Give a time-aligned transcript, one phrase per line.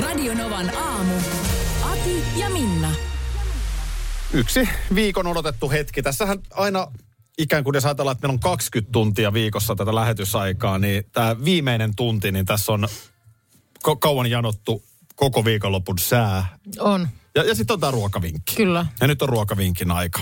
[0.00, 1.14] Radio Novan aamu.
[1.82, 2.90] Ati ja Minna.
[4.32, 6.02] Yksi viikon odotettu hetki.
[6.02, 6.86] Tässähän aina
[7.38, 11.96] ikään kuin jos ajatellaan, että meillä on 20 tuntia viikossa tätä lähetysaikaa, niin tämä viimeinen
[11.96, 12.88] tunti, niin tässä on
[13.88, 14.82] ko- kauan janottu
[15.16, 16.58] koko viikonlopun sää.
[16.78, 18.56] On, Ja, ja sitten on tämä ruokavinkki.
[18.56, 18.86] kyllä.
[19.00, 20.20] Ja nyt on ruokavinkin aika.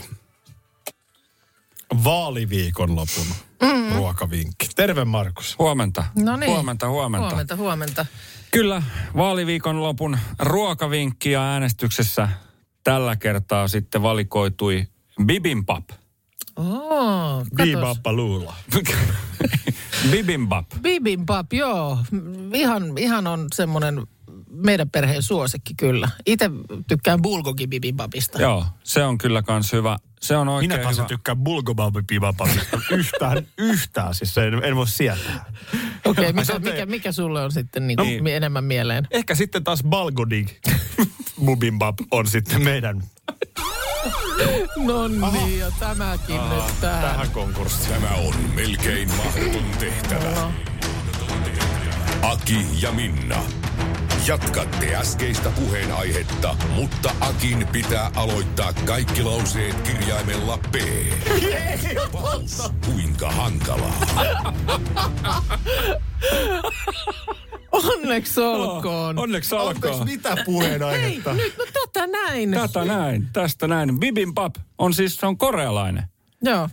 [2.04, 3.26] Vaaliviikonlopun
[3.62, 3.96] mm.
[3.96, 4.68] ruokavinkki.
[4.76, 5.58] Terve Markus.
[5.58, 6.04] Huomenta.
[6.16, 6.50] No niin.
[6.50, 7.28] Huomenta, huomenta.
[7.28, 8.06] Huomenta, huomenta.
[8.50, 8.82] Kyllä,
[9.16, 12.28] vaaliviikon lopun ruokavinkki ja äänestyksessä
[12.84, 14.86] tällä kertaa sitten valikoitui
[15.24, 15.88] bibimbap.
[16.54, 17.66] Katos.
[17.66, 18.54] Viivappa luulla.
[20.10, 20.66] bibimbap.
[20.82, 21.98] Bibimbap, joo.
[22.54, 24.06] Ihan, ihan on semmoinen
[24.50, 26.08] meidän perheen suosikki kyllä.
[26.26, 26.50] Itse
[26.88, 28.42] tykkään bulgogi bibimbapista.
[28.42, 29.98] Joo, se on kyllä kans hyvä.
[30.20, 31.02] Se on oikein Minä taas hyvä.
[31.04, 34.14] en tykkää bulgobabipivapapista yhtään, yhtään.
[34.14, 35.44] Siis en, en voi sietää.
[36.04, 38.22] Okei, okay, mikä, mikä, sulle on sitten niinku Niin.
[38.22, 39.06] mi- enemmän mieleen?
[39.10, 40.48] Ehkä sitten taas balgodig
[41.44, 43.02] bubimbap on sitten meidän
[44.76, 47.02] No niin, ja tämäkin nyt tähän.
[47.02, 47.94] tähän konkurssiin.
[48.02, 50.52] Tämä on melkein mahdoton tehtävä.
[52.22, 53.36] Aki ja Minna.
[54.28, 60.74] Jatkatte äskeistä puheenaihetta, mutta Akin pitää aloittaa kaikki lauseet kirjaimella P.
[62.12, 64.00] Paus, kuinka hankalaa.
[67.72, 69.18] Onneksi olkoon.
[69.18, 70.04] Onneksi Anteeksi, alkaa.
[70.04, 71.34] mitä Hei, puheenaihetta?
[71.34, 72.50] nyt, no tätä näin.
[72.50, 74.00] Tätä näin, tästä näin.
[74.00, 76.04] Bibimbap on siis, se on korealainen.
[76.42, 76.68] Joo.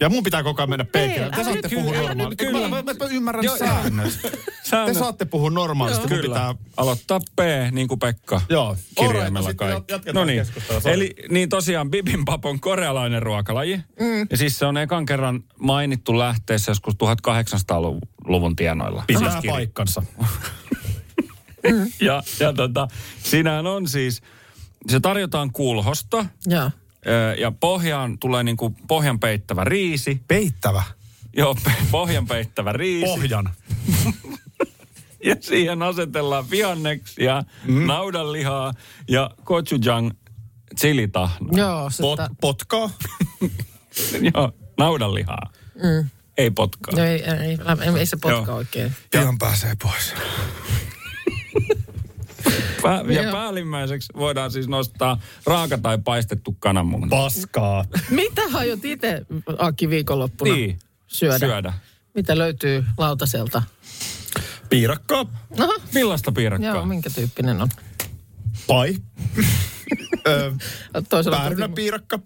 [0.00, 1.30] Ja mun pitää koko ajan mennä peikillä.
[1.30, 2.52] Te saatte puhua normaalisti.
[2.52, 4.18] mä, mä, mä ymmärrän Joo, säännöt.
[4.22, 4.98] Te Säännöt.
[4.98, 6.00] saatte puhua normaalisti.
[6.00, 6.22] Mun Kyllä.
[6.22, 6.54] pitää...
[6.76, 7.38] Aloittaa P,
[7.72, 8.40] niin kuin Pekka.
[8.48, 8.76] Joo.
[8.98, 10.44] Kirjaimella Alright, no No niin.
[10.84, 13.76] Eli niin tosiaan bibimbap on korealainen ruokalaji.
[13.76, 14.26] Mm.
[14.30, 19.04] Ja siis se on ekan kerran mainittu lähteessä joskus 1800-luvun tienoilla.
[19.06, 20.02] Pitää Siis paikkansa.
[22.00, 22.88] Ja, ja tota,
[23.22, 24.22] siinähän on siis,
[24.88, 26.70] se tarjotaan kulhosta Joo.
[27.38, 30.22] Ja pohjaan tulee niinku pohjan peittävä riisi.
[30.28, 30.82] Peittävä.
[31.36, 33.06] Joo, pe- pohjan peittävä riisi.
[33.06, 33.50] Pohjan.
[35.24, 37.86] Ja siihen asetellaan vihanneksia, mm.
[37.86, 38.74] naudanlihaa
[39.08, 40.10] ja gochujang
[40.80, 41.58] chilitahna.
[41.58, 42.90] Joo, se Pot, potkaa.
[44.34, 45.52] Joo, naudanlihaa.
[45.74, 46.10] Mm.
[46.38, 46.94] Ei potkaa.
[46.96, 48.56] No ei, ei, ei, ei se potka Joo.
[48.56, 48.92] oikein.
[49.10, 50.14] Pian pääsee pois.
[52.82, 53.32] Pää- ja Joo.
[53.32, 57.06] päällimmäiseksi voidaan siis nostaa raaka tai paistettu kananmuna.
[57.10, 57.84] Paskaa.
[58.10, 59.22] Mitä aiot itse,
[59.58, 61.38] Aki, viikonloppuna Niin, syödä?
[61.38, 61.72] syödä.
[62.14, 63.62] Mitä löytyy lautaselta?
[64.70, 65.26] Piirakkaa.
[65.58, 66.74] Aha, Millaista piirakkaa?
[66.74, 67.68] joo, minkä tyyppinen on?
[68.66, 68.96] Pai.
[71.30, 72.18] Päärynäpiirakka.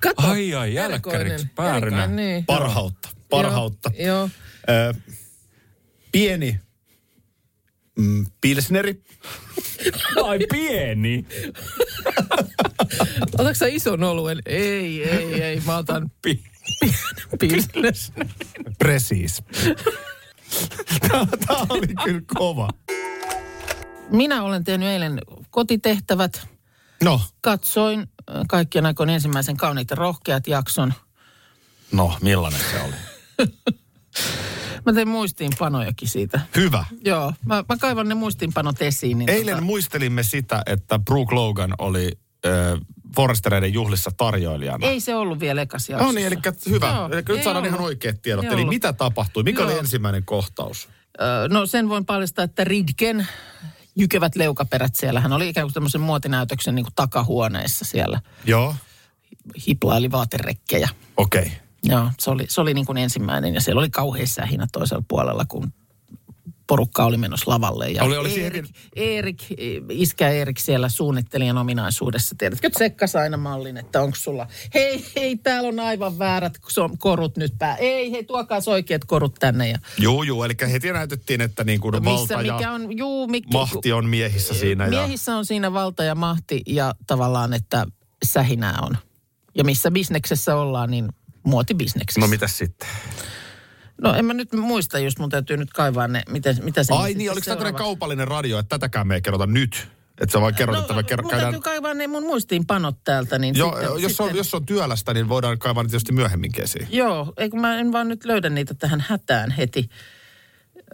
[0.00, 1.46] Kato, Ai ai, jälkkäriksi.
[1.54, 2.06] Päärynä.
[2.06, 2.44] Niin.
[2.46, 3.08] Parhautta.
[3.30, 3.90] Parhautta.
[3.98, 4.28] Joo, joo.
[4.68, 4.94] Ö,
[6.12, 6.60] pieni
[7.98, 9.02] mm, pilsneri.
[10.24, 11.26] Ai pieni.
[13.34, 14.38] Otatko sä ison oluen?
[14.46, 15.60] Ei, ei, ei.
[15.66, 16.44] Mä otan Pi-
[17.40, 18.12] business.
[18.78, 19.42] Precis.
[21.10, 22.68] Tämä oli kyllä kova.
[24.10, 25.20] Minä olen tehnyt eilen
[25.50, 26.48] kotitehtävät.
[27.02, 28.06] No, Katsoin äh,
[28.48, 30.94] kaikkien aikojen ensimmäisen kauniit ja rohkeat jakson.
[31.92, 32.94] no, millainen se oli?
[34.86, 36.40] Mä tein muistiinpanojakin siitä.
[36.56, 36.84] Hyvä.
[37.04, 39.18] Joo, mä, mä kaivan ne muistiinpanot esiin.
[39.18, 42.52] Niin Eilen muistelimme sitä, että Brooke Logan oli äh,
[43.16, 44.86] Forrestereiden juhlissa tarjoilijana.
[44.86, 46.12] Ei se ollut vielä ekas jaksossa.
[46.12, 46.36] No niin, eli
[46.68, 46.88] hyvä.
[46.88, 47.88] Joo, eli nyt saadaan ihan ollut.
[47.88, 48.44] oikeat tiedot.
[48.44, 48.74] Ei Eli ollut.
[48.74, 49.42] mitä tapahtui?
[49.42, 49.80] Mikä oli Joo.
[49.80, 50.88] ensimmäinen kohtaus?
[51.20, 53.26] Ö, No sen voin paljastaa, että Ridken
[53.96, 55.20] jykevät leukaperät siellä.
[55.20, 58.20] Hän oli ikään kuin tämmöisen muotinäytöksen niin kuin takahuoneessa siellä.
[58.44, 58.74] Joo.
[59.66, 60.88] Hiplaili vaaterekkejä.
[61.16, 61.42] Okei.
[61.42, 61.65] Okay.
[61.88, 65.44] Joo, se oli, se oli niin kuin ensimmäinen ja siellä oli kauhean sähinä toisella puolella,
[65.48, 65.72] kun
[66.66, 67.90] porukka oli menossa lavalle.
[67.90, 68.66] Ja Oli- oli siihen- Erik,
[68.96, 69.42] Erik,
[69.90, 72.34] iskä Erik siellä suunnittelijan ominaisuudessa.
[72.38, 76.58] Tiedätkö, tsekkas aina mallin, että onko sulla, hei, hei, täällä on aivan väärät
[76.98, 77.76] korut nyt pää.
[77.76, 79.68] Ei, hei, tuokaas oikeat korut tänne.
[79.68, 80.42] Ja Juu, juu.
[80.42, 84.06] Eli heti näytettiin, että niin kuin missä, valta ja mikä on, juu, mikä, mahti on
[84.06, 84.84] miehissä siinä.
[84.84, 84.90] Ja...
[84.90, 87.86] Miehissä on siinä valta ja mahti ja tavallaan, että
[88.24, 88.96] sähinää on.
[89.54, 91.08] Ja missä bisneksessä ollaan, niin
[91.46, 92.20] muotibisneksessä.
[92.20, 92.88] No mitä sitten?
[94.02, 97.14] No en mä nyt muista, just mun täytyy nyt kaivaa ne, miten, mitä se Ai
[97.14, 99.88] niin, oliko tämä kaupallinen radio, että tätäkään me ei kerrota nyt?
[100.20, 101.52] Että sä vaan kerrot, että me ker- mun käydään...
[101.52, 105.14] täytyy kaivaa ne mun muistiinpanot täältä, niin Joo, sitten, jos, on, sitten, jos on työlästä,
[105.14, 106.88] niin voidaan kaivaa niitä tietysti myöhemmin kesiin.
[106.90, 109.88] Joo, ei kun mä en vaan nyt löydä niitä tähän hätään heti.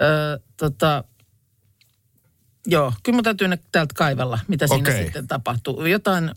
[0.00, 1.04] Öö, tota,
[2.66, 5.04] joo, kyllä mun täytyy ne täältä kaivella, mitä siinä Okei.
[5.04, 5.86] sitten tapahtuu.
[5.86, 6.30] Jotain,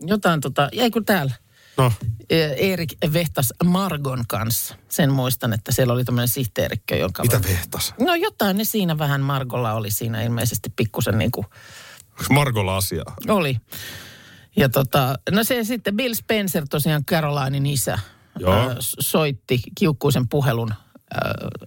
[0.00, 1.32] jotain tota, ei kun täällä.
[1.78, 1.92] No,
[2.56, 4.74] Erik vehtas Margon kanssa.
[4.88, 7.22] Sen muistan, että siellä oli tämmöinen sihteerikkö, jonka...
[7.22, 7.94] mitä vehtas?
[8.00, 11.46] No jotain ne siinä vähän Margolla oli siinä ilmeisesti pikkusen niin kuin
[12.30, 13.16] Margolla asiaa?
[13.28, 13.56] oli.
[14.56, 17.98] Ja tota, no se sitten Bill Spencer tosiaan Carolinin isä
[18.38, 18.74] Joo.
[18.78, 21.18] soitti kiukkuisen puhelun ö,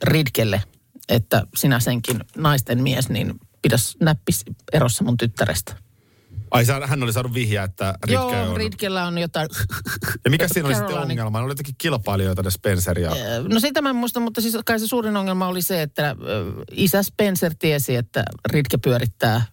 [0.03, 0.63] Ridkelle,
[1.09, 5.75] että sinä senkin naisten mies, niin pidäs näppis erossa mun tyttärestä.
[6.51, 8.57] Ai hän oli saanut vihjaa, että Ritke Joo, on...
[8.57, 9.49] Ridkellä on jotain...
[10.25, 11.39] Ja mikä siinä oli sitten ongelma?
[11.39, 13.11] Ne oli jotenkin kilpailijoita ne Spencer ja...
[13.47, 16.15] No sitä mä en muista, mutta siis kai se suurin ongelma oli se, että
[16.71, 19.45] isä Spencer tiesi, että Ridke pyörittää,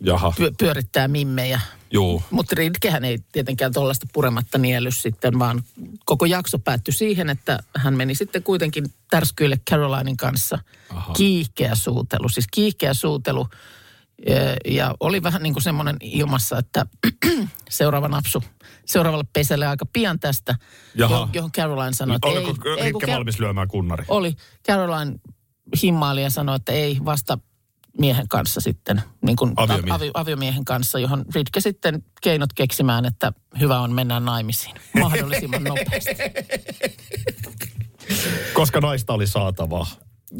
[0.00, 1.60] Jaha, pyö, pyörittää mimmejä.
[1.92, 2.22] juu.
[2.30, 5.62] Mutta Ridkehän ei tietenkään tuollaista purematta nielly sitten, vaan
[6.04, 10.58] koko jakso päättyi siihen, että hän meni sitten kuitenkin tärskyille Carolinin kanssa.
[10.90, 11.12] Aha.
[11.12, 13.46] Kiihkeä suutelu, siis kiihkeä suutelu.
[14.28, 16.86] Ja- Ja oli vähän niin kuin semmoinen ilmassa, että
[17.70, 18.44] seuraava napsu
[18.86, 20.54] seuraavalle pesälle aika pian tästä,
[20.94, 21.28] Jaha.
[21.32, 24.04] johon, Caroline sanoi, että Oliko ei, ei, Ritke Car- valmis lyömään kunnari?
[24.08, 24.36] oli.
[24.68, 25.18] Caroline
[25.82, 27.38] himmaili ja sanoi, että ei vasta
[27.98, 29.92] miehen kanssa sitten, niin kuin Aviomiehen.
[29.92, 36.16] Avio, aviomiehen kanssa, johon Ritke sitten keinot keksimään, että hyvä on mennä naimisiin mahdollisimman nopeasti.
[38.54, 39.86] Koska naista oli saatavaa.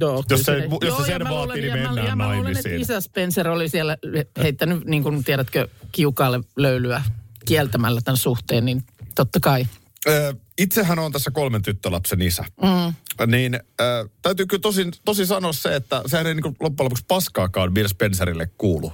[0.00, 2.24] Joo, Jos se- jos se Joo, sen vaatii, luulen- niin ja mä- mennään ja mä
[2.24, 2.80] luulen, että naimisiin.
[2.80, 3.96] isä Spencer oli siellä
[4.42, 7.02] heittänyt, niin kuin tiedätkö, kiukaalle löylyä
[7.44, 8.82] kieltämällä tämän suhteen, niin
[9.14, 9.66] totta kai.
[10.08, 12.44] Ö, itsehän on tässä kolmen tyttölapsen isä.
[12.62, 12.94] Mm.
[13.30, 17.74] Niin ö, täytyy kyllä tosi, tosi sanoa se, että sehän ei niin loppujen lopuksi paskaakaan
[17.74, 18.92] Bill Spencerille kuulu.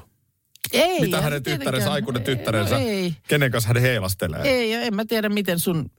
[0.72, 4.42] Ei, Mitä hänen tyttärensä, aikuinen tyttärensä, no Ei, kenen kanssa hän heilastelee.
[4.42, 5.90] ei, en mä tiedä, miten sun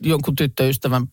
[0.00, 1.06] jonkun tyttöystävän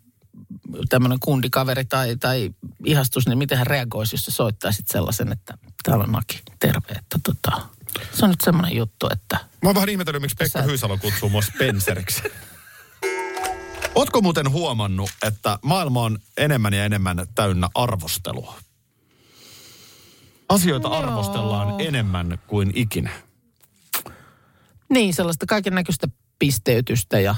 [0.89, 2.49] tämmöinen kundikaveri tai, tai
[2.85, 7.19] ihastus, niin miten hän reagoisi, jos sä soittaisit sellaisen, että täällä on Naki, terve, että
[7.23, 7.61] tota,
[8.13, 11.29] se on nyt semmoinen juttu, että Mä oon vähän ihmetellyt, miksi Pekka Sä- Hyysalo kutsuu
[11.29, 12.23] mua Spenceriksi.
[13.95, 18.57] Ootko muuten huomannut, että maailma on enemmän ja enemmän täynnä arvostelua?
[20.49, 20.97] Asioita Joo.
[20.97, 23.09] arvostellaan enemmän kuin ikinä.
[24.89, 26.07] niin sellaista kaiken näköistä
[26.39, 27.35] pisteytystä ja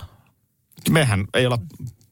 [0.90, 1.60] Mehän ei olla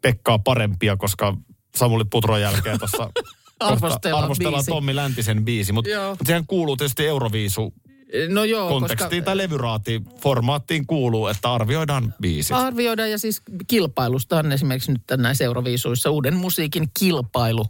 [0.06, 1.38] Pekkaa parempia, koska
[1.76, 3.10] Samuli Putron jälkeen tuossa
[3.60, 4.66] Arvostellaan arvostellaan.
[4.66, 7.74] Tommi Läntisen biisi, mutta mut sehän kuuluu tietysti Euroviisu
[8.30, 12.58] no joo, kontekstiin koska tai levyraati formaattiin kuuluu, että arvioidaan biisit.
[12.58, 17.66] arvioidaan ja siis kilpailusta on esimerkiksi nyt näissä Euroviisuissa uuden musiikin kilpailu.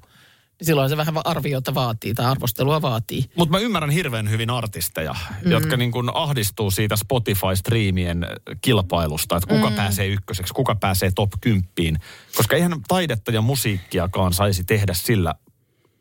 [0.62, 3.25] Silloin se vähän arviota vaatii tai arvostelua vaatii.
[3.36, 5.16] Mutta mä ymmärrän hirveän hyvin artisteja,
[5.46, 5.52] mm.
[5.52, 8.28] jotka niin kun ahdistuu siitä Spotify-striimien
[8.62, 9.75] kilpailusta, että kuka mm.
[9.75, 12.02] pääsee ykköseksi, kuka pääsee top 10.
[12.36, 15.36] Koska eihän taidetta ja musiikkiakaan saisi tehdä sillä,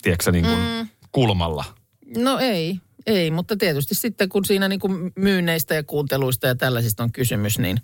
[0.02, 0.88] tiedätkö, niin kun mm.
[1.12, 1.64] kulmalla.
[2.16, 7.02] No ei, ei, mutta tietysti sitten kun siinä niin kuin myynneistä ja kuunteluista ja tällaisista
[7.02, 7.80] on kysymys, niin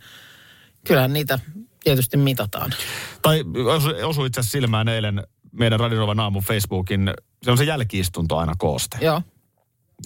[0.86, 1.38] kyllähän niitä
[1.84, 2.74] tietysti mitataan.
[3.22, 3.44] Tai
[3.76, 8.54] osu- osui itse asiassa silmään eilen meidän Radionovan aamun Facebookin, se on se jälkiistunto aina
[8.58, 8.98] kooste.
[9.00, 9.22] Joo.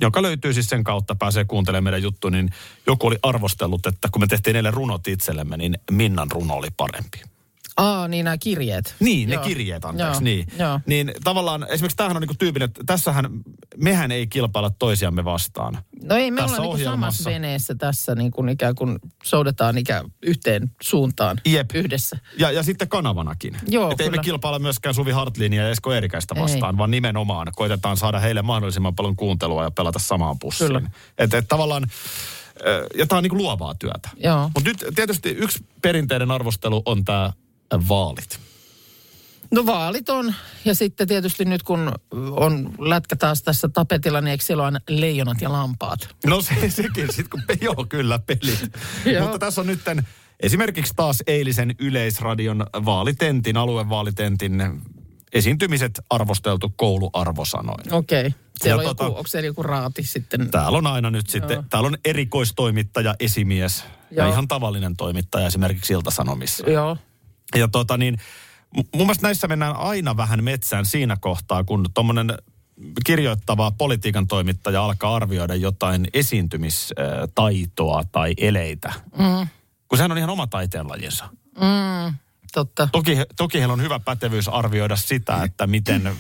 [0.01, 2.51] joka löytyy siis sen kautta, pääsee kuuntelemaan meidän juttu, niin
[2.87, 7.23] joku oli arvostellut, että kun me tehtiin eilen runot itsellemme, niin Minnan runo oli parempi.
[7.77, 8.95] Aa, niin nämä kirjeet.
[9.01, 9.45] Niin, ne Joo.
[9.45, 10.47] kirjeet, anteeksi, Joo, niin.
[10.59, 10.81] joo.
[10.87, 13.27] Niin tavallaan, esimerkiksi tämähän on niinku tyypillinen, että tässähän,
[13.77, 15.79] mehän ei kilpailla toisiamme vastaan.
[16.03, 17.17] No ei, me Tässä ollaan niin ohjelmassa.
[17.23, 21.71] samassa veneessä tässä, niin kuin ikään kuin soudetaan ikään yhteen suuntaan Jep.
[21.75, 22.19] yhdessä.
[22.39, 23.57] Ja, ja sitten kanavanakin.
[23.69, 26.43] Joo, Että ei me kilpailla myöskään Suvi Hartlinia ja Esko Eerikäistä Ei.
[26.43, 30.69] vastaan, vaan nimenomaan koitetaan saada heille mahdollisimman paljon kuuntelua ja pelata samaan pussiin.
[30.69, 30.91] Kyllä.
[31.19, 31.87] Että et tavallaan,
[32.67, 34.09] ö, ja tämä on niinku luovaa työtä.
[34.55, 37.33] Mutta nyt tietysti yksi perinteinen arvostelu on tämä
[37.89, 38.41] vaalit.
[39.51, 41.93] No vaalit on, ja sitten tietysti nyt kun
[42.31, 46.09] on lätkä taas tässä tapetilla, niin eikö siellä ole leijonat ja lampaat?
[46.27, 48.73] No se, sekin sitten, kun joo kyllä pelit.
[49.23, 49.81] Mutta tässä on nyt
[50.41, 54.63] esimerkiksi taas eilisen Yleisradion vaalitentin, aluevaalitentin
[55.33, 57.93] esiintymiset arvosteltu kouluarvosanoin.
[57.93, 58.27] Okei.
[58.27, 58.41] Okay.
[58.63, 60.51] Siellä Ja on tota- joku, onko siellä joku raati sitten?
[60.51, 61.65] Täällä on aina nyt sitten, Joo.
[61.71, 64.33] täällä on erikoistoimittaja, esimies ja Joo.
[64.33, 66.71] ihan tavallinen toimittaja esimerkiksi Ilta-Sanomissa.
[66.71, 66.97] Joo.
[67.55, 68.19] Ja tota niin,
[68.75, 72.35] mun mielestä näissä mennään aina vähän metsään siinä kohtaa, kun tuommoinen
[73.07, 78.93] kirjoittava politiikan toimittaja alkaa arvioida jotain esiintymistaitoa tai eleitä.
[79.19, 79.49] Mm.
[79.89, 81.29] Kun sehän on ihan oma taiteenlajinsa.
[81.61, 82.15] Mm.
[82.53, 82.89] totta.
[82.93, 86.17] Toki, toki heillä on hyvä pätevyys arvioida sitä, että miten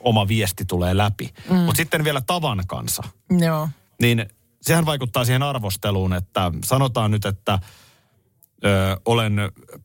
[0.00, 1.34] oma viesti tulee läpi.
[1.50, 1.56] Mm.
[1.56, 3.02] Mutta sitten vielä tavan kanssa.
[3.38, 3.68] Joo.
[4.00, 4.26] niin
[4.62, 7.58] sehän vaikuttaa siihen arvosteluun, että sanotaan nyt, että
[8.64, 9.36] ö, olen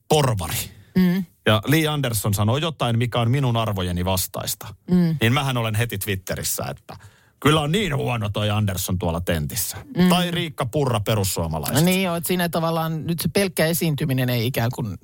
[0.07, 0.71] porvari.
[0.97, 1.25] Mm.
[1.45, 4.67] Ja Lee Anderson sanoo jotain, mikä on minun arvojeni vastaista.
[4.91, 5.15] Mm.
[5.21, 6.97] Niin mähän olen heti Twitterissä, että
[7.39, 9.77] kyllä on niin huono toi Anderson tuolla tentissä.
[9.97, 10.09] Mm.
[10.09, 11.85] Tai Riikka Purra perussuomalaiset.
[11.85, 14.97] Niin joo, että siinä tavallaan nyt se pelkkä esiintyminen ei ikään kuin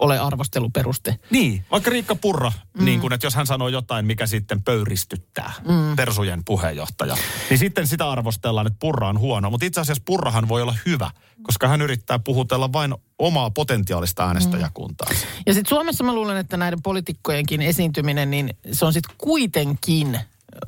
[0.00, 1.18] ole arvosteluperuste.
[1.30, 2.84] Niin, vaikka Riikka Purra, mm.
[2.84, 5.96] niin kun, että jos hän sanoo jotain, mikä sitten pöyristyttää, mm.
[5.96, 7.16] Persujen puheenjohtaja,
[7.50, 9.50] niin sitten sitä arvostellaan, että Purra on huono.
[9.50, 11.10] Mutta itse asiassa Purrahan voi olla hyvä,
[11.42, 15.26] koska hän yrittää puhutella vain omaa potentiaalista äänestäjäkuntaansa.
[15.46, 20.20] Ja sitten Suomessa mä luulen, että näiden poliitikkojenkin esiintyminen, niin se on sitten kuitenkin,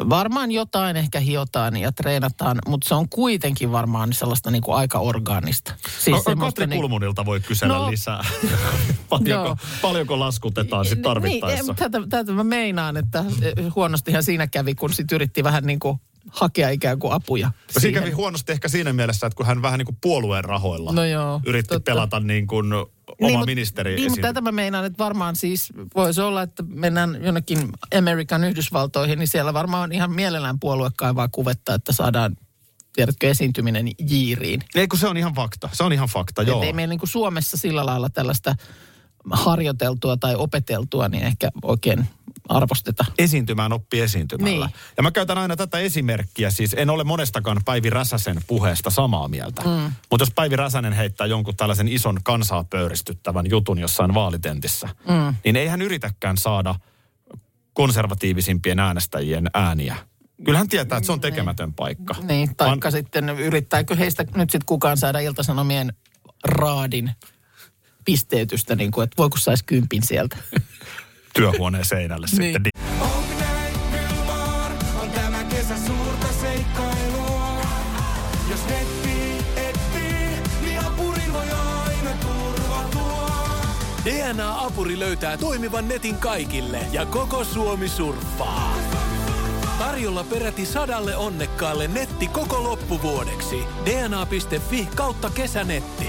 [0.09, 5.75] varmaan jotain ehkä hiotaan ja treenataan, mutta se on kuitenkin varmaan sellaista niinku aika orgaanista.
[5.99, 7.91] Siis no, Katri niin- Kulmunilta voi kysellä No.
[7.91, 8.25] lisää.
[9.11, 11.65] paljonko, paljonko laskutetaan sitten tarvittaessa?
[11.73, 15.79] Niin, tätä, tätä mä meinaan, että eh, huonostihan siinä kävi, kun sit yritti vähän niin
[15.79, 16.01] kuin
[16.33, 17.47] hakea ikään kuin apuja.
[17.47, 20.93] No siinä kävi huonosti ehkä siinä mielessä, että kun hän vähän niin kuin puolueen rahoilla
[20.93, 21.91] No joo, yritti totta.
[21.91, 22.89] pelata niin kuin oma
[23.21, 27.69] niin, ministeri Niin, mutta tätä mä meinaan, että varmaan siis voisi olla, että mennään jonnekin
[27.99, 32.37] Amerikan Yhdysvaltoihin, niin siellä varmaan on ihan mielellään puolue kaivaa kuvetta, että saadaan,
[32.93, 34.62] tiedätkö, esiintyminen jiiriin.
[34.75, 36.57] Ei kun se on ihan fakta, se on ihan fakta, joo.
[36.57, 38.55] Että ei meillä niin kuin Suomessa sillä lailla tällaista
[39.31, 42.07] harjoiteltua tai opeteltua, niin ehkä oikein
[42.49, 43.05] arvosteta.
[43.19, 44.67] Esiintymään oppii esiintymällä.
[44.67, 44.76] Niin.
[44.97, 49.62] Ja mä käytän aina tätä esimerkkiä, siis en ole monestakaan Päivi Räsäsen puheesta samaa mieltä.
[49.62, 49.93] Mm.
[50.11, 55.35] Mutta jos Päivi Räsänen heittää jonkun tällaisen ison kansaa pöyristyttävän jutun jossain vaalitentissä, mm.
[55.45, 56.75] niin ei hän yritäkään saada
[57.73, 59.97] konservatiivisimpien äänestäjien ääniä.
[60.45, 62.14] Kyllä hän tietää, että se on tekemätön paikka.
[62.23, 65.93] Niin, taikka sitten yrittääkö heistä nyt sitten kukaan saada iltasanomien
[66.45, 67.11] raadin
[68.04, 70.37] pisteytystä, niin kuin, että voiko saisi kympin sieltä.
[71.35, 72.52] työhuoneen seinälle Niin.
[72.54, 72.62] sitten.
[72.62, 73.02] niin.
[84.04, 88.75] DNA-apuri löytää toimivan netin kaikille ja koko Suomi surffaa.
[89.78, 93.56] Tarjolla peräti sadalle onnekkaalle netti koko loppuvuodeksi.
[93.85, 96.09] dna.fi kautta kesänetti.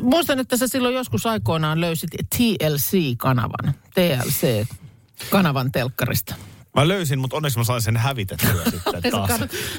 [0.00, 6.34] Muistan, että sä silloin joskus aikoinaan löysit TLC-kanavan, TLC-kanavan telkkarista.
[6.76, 9.30] Mä löysin, mutta onneksi mä sain sen hävitettyä sitten taas.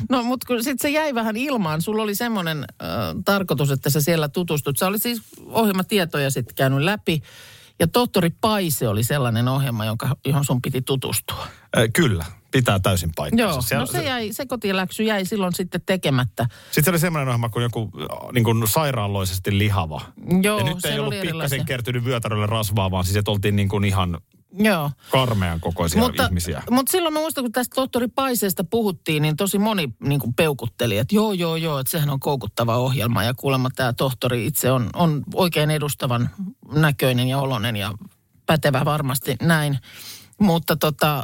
[0.10, 1.82] No, mutta sitten se jäi vähän ilmaan.
[1.82, 2.88] Sulla oli semmoinen äh,
[3.26, 4.78] tarkoitus, että sä siellä tutustut.
[4.78, 7.22] Sä oli siis ohjelmatietoja sitten käynyt läpi.
[7.80, 11.48] Ja Tohtori Paise oli sellainen ohjelma, jonka, johon sun piti tutustua.
[11.78, 12.26] Äh, kyllä,
[12.60, 13.76] pitää täysin paikkansa.
[13.76, 16.48] Joo, no se, jäi, se kotiläksy jäi silloin sitten tekemättä.
[16.66, 20.02] Sitten se oli semmoinen ohjelma kuin joku äh, niin kuin sairaaloisesti lihava.
[20.42, 21.64] Joo, ja nyt ei siellä ollut pikkasen erilaisia.
[21.64, 24.18] kertynyt vyötärölle rasvaa, vaan siis että oltiin niin kuin ihan
[24.60, 24.92] Joo.
[25.12, 26.64] karmean kokoisia Mutta, ihmisiä.
[26.70, 30.98] mutta silloin mä muistan, kun tästä tohtori Paiseesta puhuttiin, niin tosi moni niin kuin peukutteli,
[30.98, 33.24] että joo, joo, joo, että sehän on koukuttava ohjelma.
[33.24, 36.30] Ja kuulemma tämä tohtori itse on, on oikein edustavan
[36.74, 37.94] näköinen ja olonen ja
[38.46, 39.80] pätevä varmasti näin.
[40.40, 41.24] Mutta tota,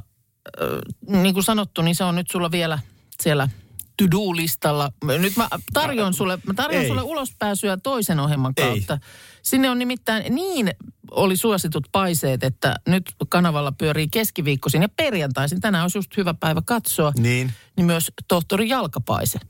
[1.07, 2.79] niin kuin sanottu, niin se on nyt sulla vielä
[3.21, 3.49] siellä
[3.97, 4.91] to-do-listalla.
[5.19, 6.89] Nyt mä tarjoan sulle, mä tarjoan Ei.
[6.89, 8.65] sulle ulospääsyä toisen ohjelman Ei.
[8.65, 8.97] kautta.
[9.41, 10.71] Sinne on nimittäin niin
[11.11, 15.61] oli suositut paiseet, että nyt kanavalla pyörii keskiviikkoisin ja perjantaisin.
[15.61, 17.13] Tänään olisi just hyvä päivä katsoa.
[17.17, 17.53] Niin.
[17.77, 19.39] Niin myös tohtori Jalkapaise.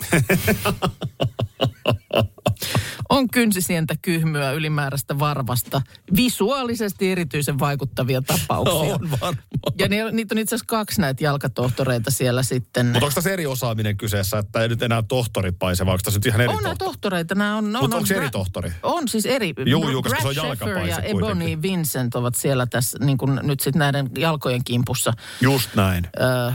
[3.11, 5.81] On kynsisientä kyhmyä ylimääräistä varvasta.
[6.15, 8.95] Visuaalisesti erityisen vaikuttavia tapauksia.
[8.95, 9.37] On varmaan.
[9.79, 12.85] Ja ne, niitä on itse asiassa kaksi näitä jalkatohtoreita siellä sitten.
[12.85, 16.17] Mutta onko tässä eri osaaminen kyseessä, että ei nyt enää tohtori paise, vai onko tässä
[16.17, 16.77] nyt ihan eri on tohtori?
[16.77, 17.35] tohtoreita.
[17.35, 18.71] Nämä on, on, Mutta on onko se eri tohtori?
[18.83, 19.53] On siis eri.
[19.65, 21.47] Juu, juu, koska se on jalkapaise ja kuitenkin.
[21.47, 25.13] Ebony Vincent ovat siellä tässä niin kuin nyt sitten näiden jalkojen kimpussa.
[25.41, 26.07] Just näin.
[26.19, 26.51] Öö,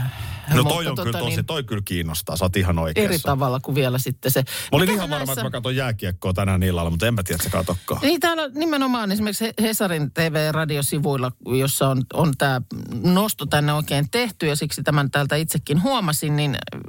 [0.55, 3.13] No mutta toi on kyllä tota tosi, niin, toi kyllä kiinnostaa, sä oot ihan oikeassa.
[3.13, 4.39] Eri tavalla kuin vielä sitten se.
[4.39, 7.35] Mä olin Mikähän ihan varma, näissä- että mä katson jääkiekkoa tänään illalla, mutta enpä tiedä,
[7.35, 8.01] että sä katokkaan.
[8.01, 12.61] Niin täällä nimenomaan esimerkiksi He- Hesarin TV-radiosivuilla, jossa on, on tämä
[13.03, 16.81] nosto tänne oikein tehty ja siksi tämän täältä itsekin huomasin, niin äh,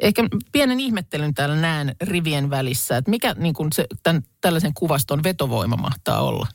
[0.00, 5.22] ehkä pienen ihmettelyn täällä näen rivien välissä, että mikä niin kuin se, tämän, tällaisen kuvaston
[5.22, 6.46] vetovoima mahtaa olla.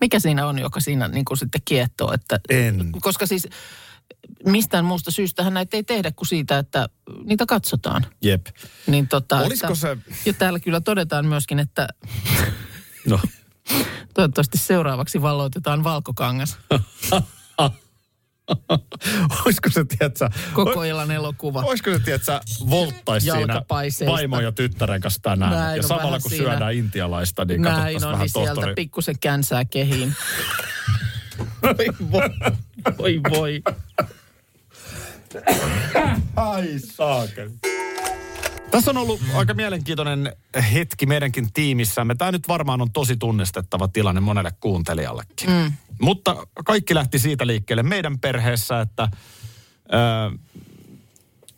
[0.00, 2.12] Mikä siinä on, joka siinä niin kuin sitten kiehtoo?
[2.12, 2.92] Että, En.
[3.00, 3.48] Koska siis
[4.46, 6.88] mistään muusta syystähän näitä ei tehdä kuin siitä, että
[7.24, 8.06] niitä katsotaan.
[8.22, 8.46] Jep.
[8.86, 9.96] Niin tota, Olisiko että, se-
[10.26, 11.88] Ja täällä kyllä todetaan myöskin, että
[13.08, 13.20] No.
[14.14, 16.58] Toivottavasti seuraavaksi valloitetaan valkokangas.
[19.44, 21.60] Olisiko se, tiedätkö, Koko illan elokuva.
[21.60, 23.62] Olisiko se, tiedätkö, volttaisi siinä
[24.06, 25.52] vaimon ja tytteren kanssa tänään.
[25.52, 26.50] Näin ja samalla kun siinä.
[26.50, 28.74] syödään intialaista, niin Näin on, vähän niin sieltä tohtori.
[28.74, 30.14] pikkusen känsää kehiin.
[32.98, 33.62] voi voi.
[36.36, 37.50] Ai saakeli.
[38.70, 40.32] Tässä on ollut aika mielenkiintoinen
[40.72, 42.14] hetki meidänkin tiimissämme.
[42.14, 45.50] Tämä nyt varmaan on tosi tunnistettava tilanne monelle kuuntelijallekin.
[45.50, 45.72] Mm.
[46.00, 49.08] Mutta kaikki lähti siitä liikkeelle meidän perheessä, että
[49.92, 50.38] ö,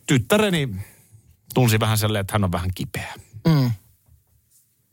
[0.07, 0.69] tyttäreni
[1.53, 3.13] tunsi vähän sellainen, että hän on vähän kipeä.
[3.47, 3.71] Mm.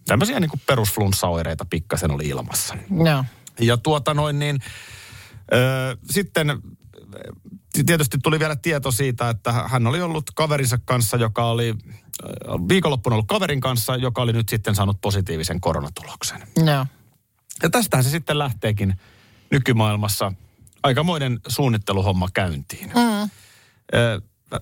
[0.07, 2.77] Tämmöisiä niin kuin perusflunssaoireita pikkasen oli ilmassa.
[3.05, 3.25] Joo.
[3.61, 4.61] Ja tuota noin niin,
[6.11, 6.63] sitten
[7.87, 11.75] tietysti tuli vielä tieto siitä, että hän oli ollut kaverinsa kanssa, joka oli
[12.69, 16.43] viikonloppuna ollut kaverin kanssa, joka oli nyt sitten saanut positiivisen koronatuloksen.
[16.57, 16.87] Joo.
[17.63, 18.95] Ja tästähän se sitten lähteekin
[19.51, 20.33] nykymaailmassa
[20.83, 22.87] aikamoinen suunnitteluhomma käyntiin.
[22.87, 23.31] Mm.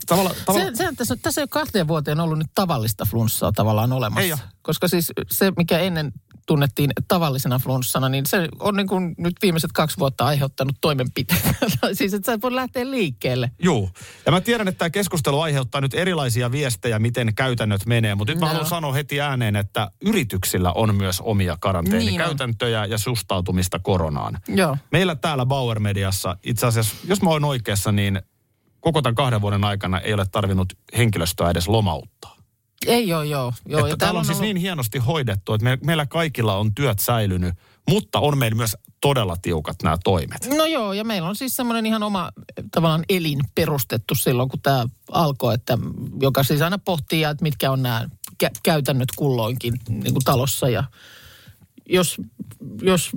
[0.06, 3.92] Tavalla, tavalla, Se, se, tässä, tässä ei ole kahteen vuoteen ollut nyt tavallista flunssaa tavallaan
[3.92, 4.24] olemassa.
[4.24, 4.40] Ei ole.
[4.62, 6.12] Koska siis se, mikä ennen
[6.46, 11.54] tunnettiin tavallisena flunssana, niin se on niin kuin nyt viimeiset kaksi vuotta aiheuttanut toimenpiteitä.
[11.92, 13.50] siis että sä et voi lähteä liikkeelle.
[13.62, 13.90] Juu.
[14.26, 18.14] Ja mä tiedän, että tämä keskustelu aiheuttaa nyt erilaisia viestejä, miten käytännöt menee.
[18.14, 18.52] Mutta nyt mä Joo.
[18.52, 24.38] haluan sanoa heti ääneen, että yrityksillä on myös omia karanteenikäytäntöjä ja sustautumista koronaan.
[24.49, 24.76] Joo.
[24.92, 28.22] Meillä täällä Bauer Mediassa, itse asiassa, jos mä oon oikeassa, niin
[28.81, 32.41] koko tämän kahden vuoden aikana ei ole tarvinnut henkilöstöä edes lomauttaa.
[32.87, 33.53] Ei ole, joo.
[33.66, 33.81] joo.
[33.81, 36.99] että ja täällä on siis ollut- niin hienosti hoidettu, että me, meillä kaikilla on työt
[36.99, 37.55] säilynyt,
[37.88, 40.49] mutta on meillä myös todella tiukat nämä toimet.
[40.57, 42.31] No joo, ja meillä on siis semmoinen ihan oma
[42.71, 45.79] tavallaan elin perustettu silloin, kun tämä alkoi, että
[46.21, 48.09] joka siis aina pohtii, että mitkä on nämä
[48.45, 50.85] kä- käytännöt kulloinkin niin kuin talossa ja
[51.88, 52.16] jos,
[52.83, 53.11] jos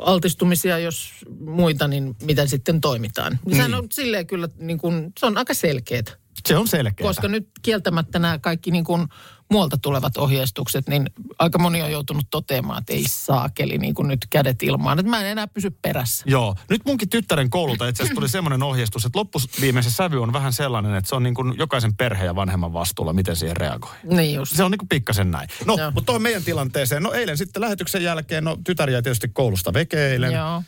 [0.00, 3.38] altistumisia, jos muita, niin miten sitten toimitaan.
[3.46, 3.56] Niin.
[3.56, 6.02] Sehän on silleen kyllä, niin kuin, se on aika selkeää.
[6.46, 7.06] Se on selkeä.
[7.06, 9.08] Koska nyt kieltämättä nämä kaikki niin kuin
[9.50, 14.26] muualta tulevat ohjeistukset, niin aika moni on joutunut toteamaan, että ei saakeli niin kuin nyt
[14.30, 14.98] kädet ilmaan.
[14.98, 16.24] Että mä en enää pysy perässä.
[16.28, 16.56] Joo.
[16.70, 20.94] Nyt munkin tyttären koululta itse asiassa tuli semmoinen ohjeistus, että loppuviimeisen sävy on vähän sellainen,
[20.94, 23.94] että se on niin kuin jokaisen perheen ja vanhemman vastuulla, miten siihen reagoi.
[24.04, 24.56] Niin just.
[24.56, 25.48] Se on niin kuin pikkasen näin.
[25.64, 25.90] No, Joo.
[25.90, 27.02] mutta tuohon meidän tilanteeseen.
[27.02, 30.32] No eilen sitten lähetyksen jälkeen, no tytär jäi tietysti koulusta veke eilen.
[30.32, 30.62] Joo,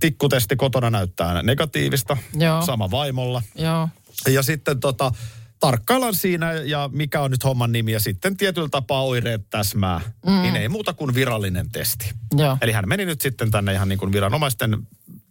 [0.00, 2.16] tikkutesti kotona näyttää negatiivista.
[2.34, 2.62] Joo.
[2.62, 3.42] Sama vaimolla.
[3.54, 3.88] joo.
[4.28, 5.12] Ja sitten tota,
[5.60, 10.00] tarkkaillaan siinä ja mikä on nyt homman nimi ja sitten tietyllä tapaa oireet täsmää.
[10.26, 10.42] Mm.
[10.42, 12.12] Niin ei muuta kuin virallinen testi.
[12.36, 14.86] Joo, Eli hän meni nyt sitten tänne ihan niin kuin viranomaisten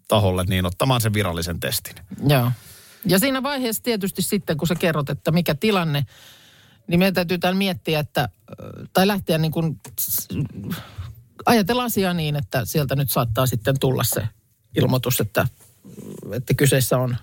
[0.08, 1.96] taholle niin ottamaan sen virallisen testin.
[2.28, 2.52] joo.
[3.08, 6.06] Ja siinä vaiheessa tietysti sitten, kun sä kerrot, että mikä tilanne,
[6.88, 8.30] niin meidän täytyy täällä miettiä, että,
[8.94, 9.82] tai lähteä niin kuin,
[11.46, 14.28] ajatella asiaa niin, että sieltä nyt saattaa sitten tulla se
[14.76, 15.48] ilmoitus, että,
[16.32, 17.18] että kyseessä on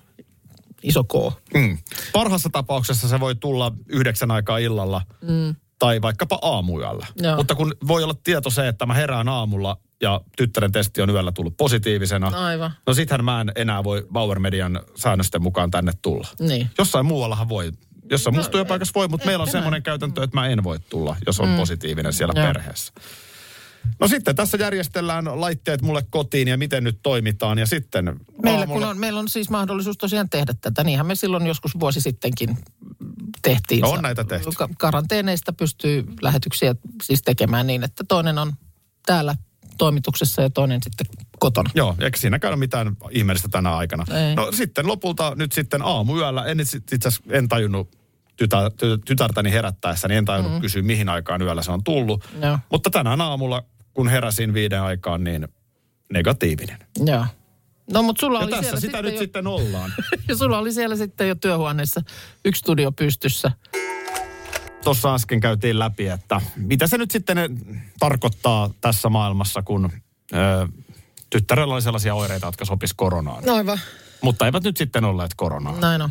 [0.82, 1.12] iso K.
[1.54, 1.78] Mm.
[2.12, 5.54] Parhaassa tapauksessa se voi tulla yhdeksän aikaa illalla mm.
[5.78, 7.06] tai vaikkapa aamuyöllä.
[7.16, 7.36] Joo.
[7.36, 11.32] Mutta kun voi olla tieto se, että mä herään aamulla ja tyttären testi on yöllä
[11.32, 12.28] tullut positiivisena.
[12.28, 12.70] Aivan.
[12.86, 16.28] No sittenhän mä en enää voi Bauer Median säännösten mukaan tänne tulla.
[16.40, 16.70] Niin.
[16.78, 17.72] Jossain muuallahan voi.
[18.10, 21.16] Jossain no, muussa työpaikassa voi, mutta meillä on semmoinen käytäntö, että mä en voi tulla,
[21.26, 21.56] jos on mm.
[21.56, 22.46] positiivinen siellä Joo.
[22.46, 22.92] perheessä.
[24.00, 28.04] No sitten tässä järjestellään laitteet mulle kotiin ja miten nyt toimitaan ja sitten
[28.42, 30.84] Meillä, kun aamulla- on, meillä on siis mahdollisuus tosiaan tehdä tätä.
[30.84, 32.58] Niinhän me silloin joskus vuosi sittenkin
[33.42, 33.84] tehtiin.
[33.84, 34.50] On näitä tehty.
[34.56, 38.52] Ka- Karanteeneista pystyy lähetyksiä siis tekemään niin, että toinen on
[39.06, 39.34] täällä
[39.78, 41.06] toimituksessa ja toinen sitten
[41.38, 41.70] kotona.
[41.74, 44.04] Joo, eikä siinäkään ole mitään ihmeellistä tänä aikana.
[44.28, 44.34] Ei.
[44.34, 48.01] No sitten lopulta nyt sitten aamuyöllä, en itse asiassa en tajunnut
[48.36, 50.60] tytär, ty, tytärtäni herättäessä, niin en tajunnut mm.
[50.60, 52.28] kysyä, mihin aikaan yöllä se on tullut.
[52.42, 52.58] Joo.
[52.70, 53.64] Mutta tänään aamulla,
[53.94, 55.48] kun heräsin viiden aikaan, niin
[56.12, 56.78] negatiivinen.
[57.06, 57.26] Joo.
[57.92, 59.92] No mutta sulla Ja oli tässä siellä sitä nyt jo, sitten ollaan.
[60.28, 62.00] ja sulla oli siellä sitten jo työhuoneessa
[62.44, 63.52] yksi studio pystyssä.
[64.84, 67.38] Tuossa äsken käytiin läpi, että mitä se nyt sitten
[67.98, 69.92] tarkoittaa tässä maailmassa, kun
[70.32, 70.68] ö,
[71.30, 73.44] tyttärellä oli sellaisia oireita, jotka sopis koronaan.
[73.44, 73.80] No aivan.
[74.22, 75.80] Mutta eivät nyt sitten olleet koronaan.
[75.80, 76.10] Näin on.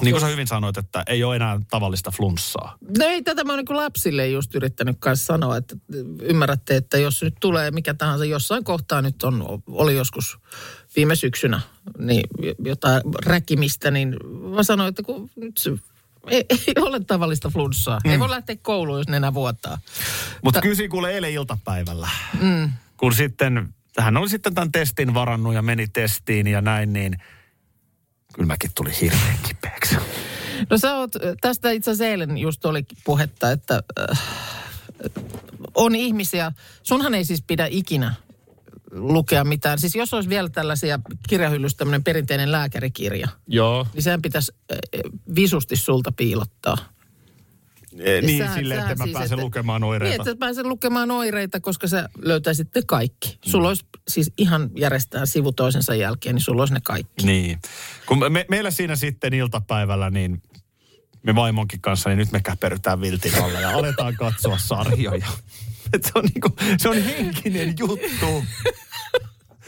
[0.00, 2.78] Niin kuin sä hyvin sanoit, että ei ole enää tavallista flunssaa.
[2.98, 5.76] No ei, tätä mä oon niin lapsille just yrittänyt kanssa sanoa, että
[6.22, 10.38] ymmärrätte, että jos nyt tulee mikä tahansa jossain kohtaa nyt on, oli joskus
[10.96, 11.60] viime syksynä
[11.98, 12.24] niin
[12.64, 14.16] jotain räkimistä, niin
[14.54, 15.70] mä sanoin, että kun nyt se,
[16.26, 18.00] ei, ei ole tavallista flunssaa.
[18.04, 18.10] Mm.
[18.10, 19.78] Ei voi lähteä kouluun, jos nenä vuotaa.
[20.44, 22.08] Mutta kyllä siinä kuulee eilen iltapäivällä.
[22.40, 22.72] Mm.
[22.96, 27.18] Kun sitten, hän oli sitten tämän testin varannut ja meni testiin ja näin, niin
[28.34, 29.96] kyllä mäkin tuli hirveän kipeäksi.
[30.70, 34.22] No sä oot, tästä itse asiassa eilen just oli puhetta, että äh,
[35.74, 38.14] on ihmisiä, sunhan ei siis pidä ikinä
[38.90, 39.78] lukea mitään.
[39.78, 43.86] Siis jos olisi vielä tällaisia kirjahyllyssä tämmöinen perinteinen lääkärikirja, Joo.
[43.94, 44.78] niin sehän pitäisi äh,
[45.34, 46.78] visusti sulta piilottaa.
[48.22, 50.22] Niin, Sähän- silleen, että sähän mä siis, pääsen että- lukemaan Niin, oireita.
[50.22, 53.38] että pääsen lukemaan oireita, koska sä löytäisit ne kaikki.
[53.44, 57.26] Sulla olisi siis ihan järjestää sivu toisensa jälkeen, niin sulla olisi ne kaikki.
[57.26, 57.58] Niin.
[58.06, 60.42] Kun me, meillä siinä sitten iltapäivällä, niin
[61.22, 65.26] me vaimonkin kanssa, niin nyt me käperytään viltin alla ja aletaan katsoa sarjoja.
[65.92, 68.44] Et se, on niinku, se on henkinen juttu.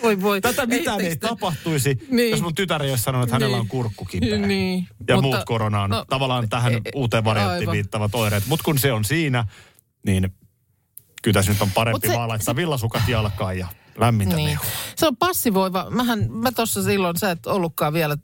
[0.02, 0.40] Voi voi.
[0.40, 2.30] Tätä mitään ei te- tapahtuisi, Niin.
[2.30, 3.60] jos mun tytär ei olisi sanonut, että hänellä Niin.
[3.60, 4.38] on kurkku kipeä.
[4.38, 4.88] Niin.
[5.08, 7.72] Ja Mutta- muut koronaan, no, tavallaan tähän e- uuteen varianttiin aivan.
[7.72, 8.46] viittavat oireet.
[8.46, 9.46] Mutta kun se on siinä,
[10.06, 10.34] niin
[11.22, 13.66] kyllä tässä nyt on parempi se- vaan laittaa villasukat jalkaan ja
[13.98, 14.48] lämmintä Niin.
[14.50, 14.64] mehua.
[14.96, 15.86] Se on passivoiva.
[15.90, 18.16] Mähän, mä tuossa silloin, sä et ollutkaan vielä,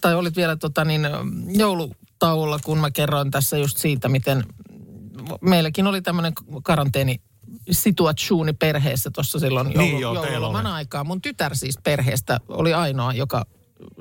[0.00, 1.02] tai olit vielä tota niin,
[1.56, 4.44] joulutauolla, kun mä kerroin tässä just siitä, miten
[5.40, 7.20] meilläkin oli tämmöinen karanteeni
[7.70, 11.04] situatsuuni perheessä tuossa silloin joulu, Niin joo, joululoman aikaa.
[11.04, 13.46] Mun tytär siis perheestä oli ainoa, joka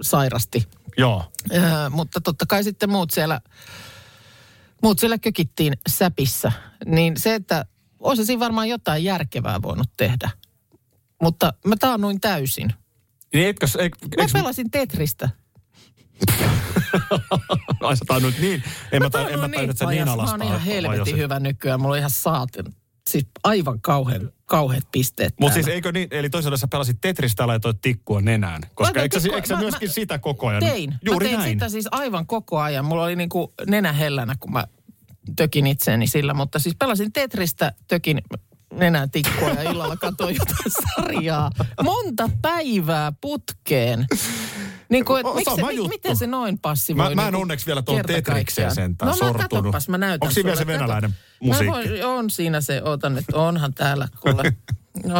[0.02, 0.68] sairasti.
[0.98, 1.24] Joo.
[1.54, 3.42] Öö, mutta totta kai sitten muut siellä,
[4.84, 6.52] muut siellä kökittiin säpissä.
[6.86, 7.66] Niin se, että
[8.00, 10.30] olisi siinä varmaan jotain järkevää voinut tehdä.
[11.22, 12.74] Mutta mä taannuin täysin.
[13.34, 15.30] Niin etkö, eik, Mä pelasin Tetristä.
[17.82, 20.10] ai sä tainnut niin, en mä, en mä taannuin tajunnut, että sä niin pajas.
[20.10, 20.40] alastaan.
[20.40, 21.82] Mä oon ihan helvetin hyvä nykyään.
[21.82, 22.66] Mulla on ihan saaten,
[23.12, 27.48] siis aivan kauhean, kauheat pisteet Mutta siis eikö niin, eli toisaalta sä pelasit Tetristä ja
[27.48, 28.62] laitoit tikkua nenään.
[28.74, 30.64] Koska eikö, tikkua- eikö sä myöskin mä- sitä koko ajan?
[30.64, 30.96] Tein.
[31.06, 31.52] Juuri mä tein näin.
[31.52, 32.86] sitä siis aivan koko ajan.
[32.86, 34.68] Mulla oli niinku nenä hellänä, kun mä
[35.36, 36.34] tökin itseäni sillä.
[36.34, 38.22] Mutta siis pelasin Tetristä, tökin
[38.74, 41.52] nenää tikkua ja illalla katsoin jotain sarjaa.
[41.84, 44.06] Monta päivää putkeen.
[44.90, 45.90] Niin kuin, O- et, miksi, sama se, juttu.
[45.90, 47.10] miten se noin passivoi?
[47.10, 49.50] Mä, mä en niinku onneksi vielä tuon Tetrikseen sentään No mä sortunut.
[49.52, 50.66] katsopas, mä näytän Onko siinä vielä se.
[50.66, 50.74] Kato.
[50.74, 51.72] venäläinen Mä musiikki?
[51.72, 54.44] voin, on siinä se, ootan nyt, onhan täällä, kuule.
[55.06, 55.16] No,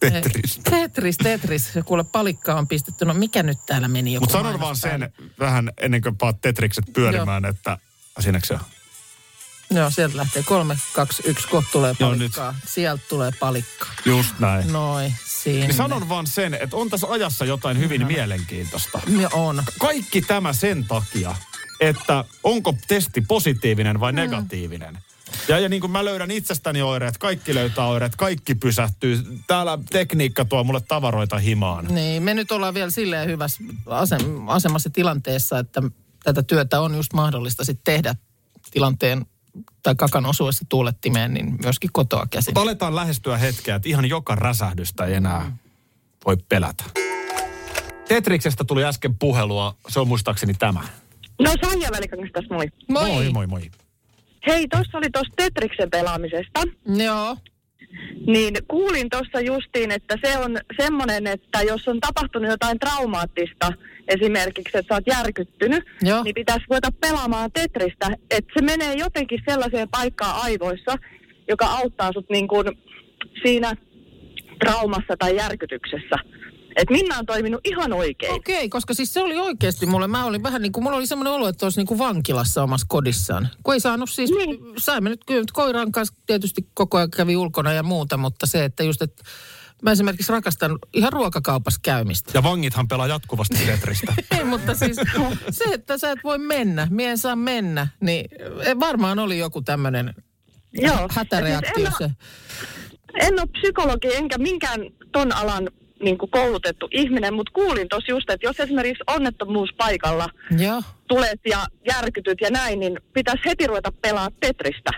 [0.00, 0.60] Tetris.
[0.70, 1.70] Tetris, Tetris.
[1.84, 3.04] Kuule, palikka on pistetty.
[3.04, 6.84] No mikä nyt täällä meni joku Mutta sanon vaan sen vähän ennen kuin paat Tetrikset
[6.92, 7.78] pyörimään, että
[8.20, 8.60] siinäkö se on?
[9.70, 12.54] Joo, sieltä lähtee kolme, kaksi, yksi, kohta tulee Joo, palikkaa.
[12.66, 13.88] Sieltä tulee palikkaa.
[14.04, 14.72] Just näin.
[14.72, 15.66] Noin, siinä.
[15.66, 19.00] Niin sanon vaan sen, että on tässä ajassa jotain hyvin mielenkiintoista.
[19.20, 19.62] Ja on.
[19.78, 21.34] Kaikki tämä sen takia,
[21.80, 24.98] että onko testi positiivinen vai negatiivinen.
[25.48, 29.22] Ja, ja niin kuin mä löydän itsestäni oireet, kaikki löytää oireet, kaikki pysähtyy.
[29.46, 31.84] Täällä tekniikka tuo mulle tavaroita himaan.
[31.84, 35.82] Niin, me nyt ollaan vielä silleen hyvässä asem- asemassa tilanteessa, että
[36.24, 38.14] tätä työtä on just mahdollista sitten tehdä
[38.70, 39.26] tilanteen
[39.82, 42.50] tai kakan osuessa tuulettimeen, niin myöskin kotoa käsin.
[42.50, 45.56] Mutta aletaan lähestyä hetkeä, että ihan joka räsähdystä ei enää
[46.26, 46.84] voi pelätä.
[48.08, 50.80] Tetriksestä tuli äsken puhelua, se on muistaakseni tämä.
[51.38, 52.66] No Saija Välikangas tässä moi.
[52.88, 53.08] Moi.
[53.10, 53.70] Moi, moi, moi.
[54.46, 56.60] Hei, tuossa oli tuosta Tetriksen pelaamisesta.
[56.86, 57.36] Joo.
[58.26, 63.72] Niin kuulin tuossa justiin, että se on semmoinen, että jos on tapahtunut jotain traumaattista,
[64.08, 66.22] esimerkiksi, että sä oot järkyttynyt, Joo.
[66.22, 70.96] niin pitäisi ruveta pelaamaan Tetristä, että se menee jotenkin sellaiseen paikkaan aivoissa,
[71.48, 72.66] joka auttaa sut niin kuin
[73.42, 73.76] siinä
[74.64, 76.16] traumassa tai järkytyksessä.
[76.76, 78.32] Että Minna on toiminut ihan oikein.
[78.32, 81.32] Okei, koska siis se oli oikeasti mulle, mä olin vähän niin kuin, mulla oli semmoinen
[81.32, 83.48] olo, että olisi niin kuin vankilassa omassa kodissaan.
[83.62, 84.58] Kun ei saanut siis, Niin.
[84.78, 89.02] saimme nyt koiran kanssa tietysti koko ajan kävi ulkona ja muuta, mutta se, että just,
[89.02, 89.24] että
[89.82, 92.30] mä esimerkiksi rakastan ihan ruokakaupassa käymistä.
[92.34, 94.14] Ja vangithan pelaa jatkuvasti Tetristä.
[94.38, 94.96] Ei, mutta siis
[95.50, 98.30] se, että sä et voi mennä, mie en saa mennä, niin
[98.80, 100.14] varmaan oli joku tämmöinen
[100.72, 101.08] Joo.
[101.10, 102.10] hätäreaktio Ja siis se.
[103.20, 104.80] En ole psykologi enkä minkään
[105.12, 105.70] ton alan
[106.02, 110.82] niin kuin koulutettu ihminen, mutta kuulin tosi just, että jos esimerkiksi onnettomuuspaikalla Joo.
[111.08, 114.90] tulet ja järkytyt ja näin, niin pitäisi heti ruveta pelaa Tetristä.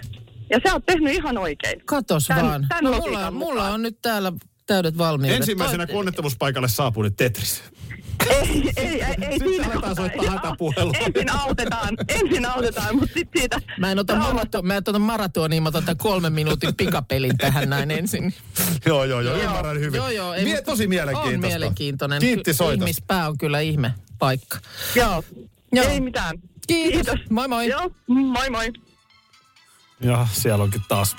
[0.51, 1.83] Ja sä oot tehnyt ihan oikein.
[1.85, 2.67] Katos Tän- vaan.
[2.69, 4.33] tän no, mulla, mulla on nyt täällä
[4.71, 5.37] täydet valmiudet.
[5.37, 7.63] Ensimmäisenä Toi- kun onnettomuuspaikalle saapuu, niin Tetris.
[8.31, 10.93] Ei, ei, ei, ei Sitten siinä aletaan soittaa hätäpuhelua.
[11.01, 13.61] Ensin autetaan, ensin autetaan, mutta sitten siitä...
[13.79, 17.71] Mä en ota, marato, mä en ota maratonia, mä otan tämän kolmen minuutin pikapelin tähän
[17.71, 18.35] näin ensin.
[18.87, 19.99] joo, joo, joo, ymmärrän hyvin.
[19.99, 20.35] Joo, joo.
[20.35, 21.47] ei, Mie, tosi mielenkiintoista.
[21.47, 22.21] On mielenkiintoinen.
[22.21, 22.85] Kiitti soitosta.
[22.85, 24.59] Ihmispää on kyllä ihme paikka.
[24.95, 25.25] Joo,
[25.73, 25.89] Joo.
[25.89, 26.39] ei mitään.
[26.67, 27.21] Kiitos.
[27.31, 27.69] Moi moi.
[27.69, 28.73] Joo, moi moi.
[30.01, 31.17] Ja siellä onkin taas.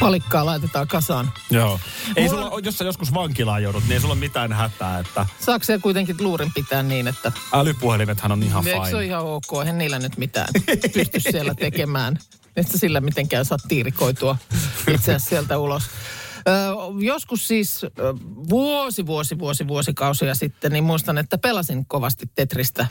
[0.00, 1.32] Palikkaa laitetaan kasaan.
[1.50, 1.80] Joo.
[2.16, 5.26] Ei Mulla- sulla, jos sä joskus vankilaan joudut, niin ei sulla ole mitään hätää, että
[5.40, 9.44] Saako se kuitenkin luurin pitää niin, että älypuhelimethan on ihan eikö se ole ihan ok?
[9.60, 10.48] Eihän niillä nyt mitään
[10.94, 12.18] pysty siellä tekemään.
[12.56, 14.36] Et sä sillä mitenkään saa tiirikoitua
[14.94, 15.82] itse sieltä ulos.
[16.48, 16.50] Ö,
[17.04, 17.90] joskus siis ö,
[18.48, 22.86] vuosi, vuosi, vuosi, vuosikausia sitten, niin muistan, että pelasin kovasti Tetristä.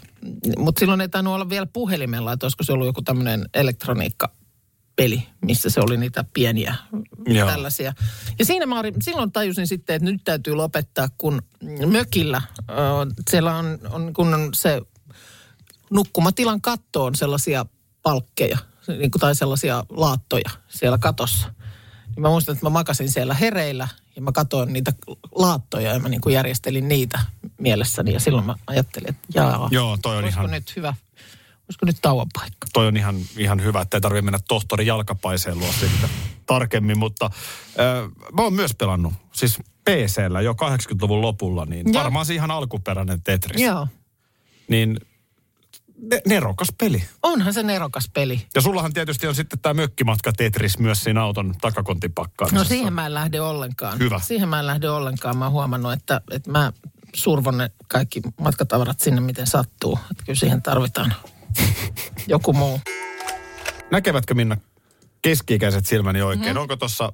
[0.57, 4.29] Mutta silloin ei tainnut olla vielä puhelimella, että olisiko se ollut joku tämmöinen elektroniikka
[4.95, 6.75] peli, missä se oli niitä pieniä
[7.25, 7.49] Joo.
[7.49, 7.93] tällaisia.
[8.39, 11.41] Ja siinä mä olin, silloin tajusin sitten, että nyt täytyy lopettaa, kun
[11.85, 12.73] mökillä ö,
[13.29, 14.81] siellä on, on kun on se
[15.89, 17.65] nukkumatilan katto on sellaisia
[18.03, 21.53] palkkeja, niin kuin, tai sellaisia laattoja siellä katossa.
[22.15, 24.93] Niin mä muistan, että mä makasin siellä hereillä ja mä katsoin niitä
[25.35, 27.19] laattoja ja mä niin kuin järjestelin niitä
[27.57, 28.13] mielessäni.
[28.13, 30.93] Ja silloin mä ajattelin, että jaa, Joo, toi on ihan, nyt hyvä,
[31.73, 32.67] olisiko nyt tauon paikka.
[32.73, 36.09] toi on ihan, ihan hyvä, että ei tarvitse mennä tohtori jalkapaiseen luo sitten
[36.45, 42.03] tarkemmin, mutta äh, mä oon myös pelannut, siis PCllä jo 80-luvun lopulla, niin Joo.
[42.03, 43.61] varmaan se ihan alkuperäinen Tetris.
[43.61, 43.87] Joo.
[44.67, 44.99] Niin
[46.11, 47.03] ne, nerokas peli.
[47.23, 48.47] Onhan se nerokas peli.
[48.55, 52.53] Ja sullahan tietysti on sitten tämä mökkimatka Tetris myös siinä auton takakontipakkaan.
[52.53, 53.99] No siihen mä en lähde ollenkaan.
[53.99, 54.19] Hyvä.
[54.19, 55.37] Siihen mä en lähde ollenkaan.
[55.37, 56.73] Mä oon huomannut, että, että mä
[57.15, 59.99] survon ne kaikki matkatavarat sinne, miten sattuu.
[60.11, 61.13] Että kyllä siihen tarvitaan
[62.27, 62.79] joku muu.
[63.91, 64.57] Näkevätkö Minna
[65.21, 66.47] keski-ikäiset silmäni oikein?
[66.47, 66.57] Mhm.
[66.57, 66.61] Mm.
[66.61, 67.13] Onko tuossa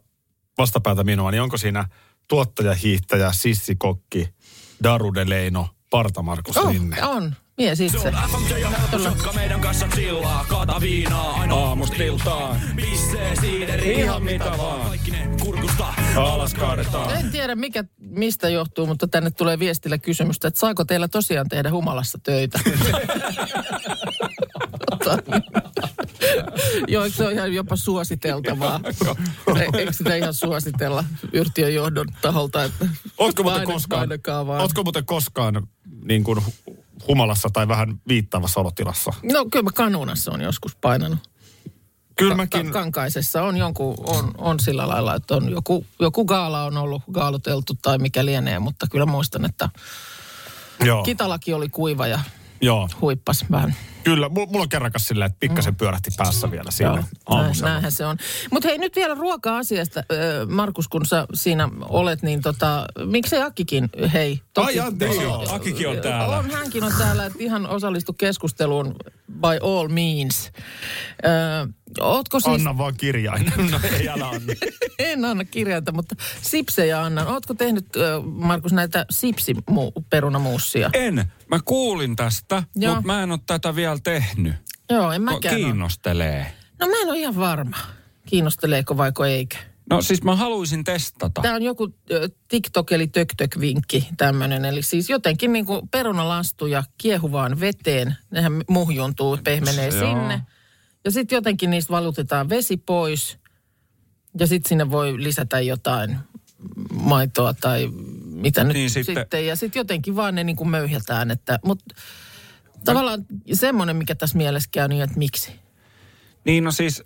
[0.58, 1.86] vastapäätä minua, niin onko siinä
[2.28, 4.30] tuottaja, hiihtäjä, sissikokki,
[4.84, 7.04] Daru de Leino, Parta Markus Oh, Rinne?
[7.04, 7.36] on.
[7.58, 7.98] Mies itse.
[7.98, 8.24] Kyllä.
[9.36, 12.62] meidän kanssa chillaa, kaata viinaa, aina Aamusta iltaan.
[12.76, 14.82] pissee siideri, Ihan mitä vaan.
[14.88, 15.30] Kaikki ne
[16.16, 17.18] Alas kaadetaan.
[17.18, 21.72] En tiedä mikä, mistä johtuu, mutta tänne tulee viestillä kysymystä, että saako teillä tosiaan tehdä
[21.72, 22.60] humalassa töitä?
[26.88, 28.80] Joo, eikö se ole ihan jopa suositeltavaa?
[29.78, 32.64] Eikö sitä ihan suositella yhtiön johdon taholta?
[32.64, 34.10] Että Ootko muuten koskaan,
[34.48, 34.62] vaan.
[34.62, 35.68] ootko muuten koskaan
[36.06, 36.40] niin kuin
[37.08, 39.14] humalassa tai vähän viittaavassa olotilassa?
[39.24, 41.20] No kyllä mä kanunassa on joskus painanut.
[42.20, 46.64] Kyllä mäkin, ka- kankaisessa on jonkun, on, on sillä lailla, että on joku, joku gaala
[46.64, 49.70] on ollut gaaloteltu tai mikä lienee, mutta kyllä muistan, että
[50.84, 52.20] joo, kitalaki oli kuiva ja
[52.62, 53.76] joo, huippas vähän.
[54.04, 54.30] kyllä.
[54.30, 57.70] Mulla, on kerrakas silleen, että pikkasen pyörähti päässä vielä siinä aamusella.
[57.72, 58.18] näinhän se on.
[58.52, 60.04] Mutta hei, nyt vielä ruoka-asiasta,
[60.50, 64.42] Markus, kun sä siinä olet, niin tota, miksei Akkikin, hei.
[64.58, 65.46] Ai, anteeksi, joo.
[65.50, 66.38] Akikin on täällä.
[66.38, 68.96] On, hänkin on täällä, että ihan osallistu keskusteluun
[69.32, 70.52] by all means.
[71.26, 71.30] Ö,
[72.02, 72.56] ootko siis...
[72.56, 73.54] Anna vaan kirjain.
[73.72, 74.54] No ei, älä anna.
[75.00, 77.28] en anna kirjainta, mutta sipsejä annan.
[77.28, 77.86] Ootko tehnyt,
[78.26, 80.90] Markus, näitä sipsiperunamuussia?
[80.94, 81.32] En.
[81.48, 82.96] Mä kuulin tästä, Joo.
[82.96, 84.54] mutta mä en ole tätä vielä tehnyt.
[84.90, 85.56] Joo, en mäkään.
[85.56, 86.54] Kiinnostelee.
[86.80, 87.78] No mä en ole ihan varma,
[88.26, 89.58] kiinnosteleeko vaiko eikä.
[89.90, 91.42] No siis mä haluaisin testata.
[91.42, 91.94] Tämä on joku
[92.48, 94.66] TikTok eli tök-tök-vinkki tämmöinen.
[94.66, 98.18] Eli siis jotenkin niin kuin perunalastuja kiehuvaan veteen.
[98.32, 100.08] Nehän muhjuntuu, pehmenee Joo.
[100.08, 100.42] sinne.
[101.06, 103.38] Ja sitten jotenkin niistä valutetaan vesi pois.
[104.40, 106.18] Ja sitten sinne voi lisätä jotain
[106.94, 107.90] maitoa tai
[108.26, 109.16] mitä nyt Niin sitten.
[109.16, 111.32] sitten- Ja sitten jotenkin vaan ne niin kuin möyhätään.
[111.32, 111.96] Että, mutta
[112.86, 115.52] tavallaan semmoinen, mikä tässä mielessä käy, niin että miksi?
[116.46, 117.04] Niin no siis,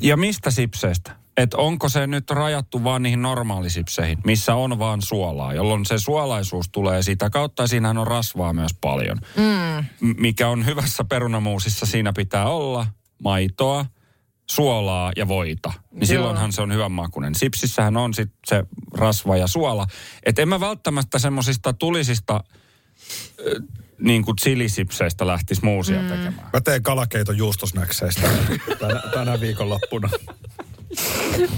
[0.00, 1.16] ja mistä sipseistä?
[1.36, 6.68] Että onko se nyt rajattu vaan niihin normaalisipseihin, missä on vaan suolaa, jolloin se suolaisuus
[6.72, 9.18] tulee sitä kautta ja siinähän on rasvaa myös paljon.
[9.36, 9.84] Mm.
[10.18, 12.86] Mikä on hyvässä perunamuusissa, siinä pitää olla
[13.24, 13.86] maitoa,
[14.50, 15.72] suolaa ja voita.
[15.90, 16.06] Niin Joo.
[16.06, 17.34] silloinhan se on hyvän makuinen.
[17.34, 18.64] Sipsissähän on sitten se
[18.94, 19.86] rasva ja suola.
[20.26, 22.44] Että en mä välttämättä semmoisista tulisista
[23.40, 23.60] ö,
[24.00, 26.08] niin kuin chilisipseistä lähtisi muusia mm.
[26.08, 26.50] tekemään.
[26.52, 28.28] Mä teen kalakeiton juustosnäkseistä
[28.78, 30.08] tänä, tänä viikonloppuna.